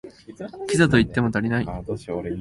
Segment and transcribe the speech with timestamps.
[0.67, 1.65] キザと言っても足りない